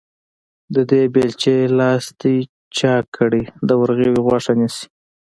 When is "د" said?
0.75-0.77, 3.67-3.69